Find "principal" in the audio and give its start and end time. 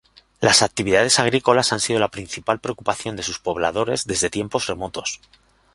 2.09-2.59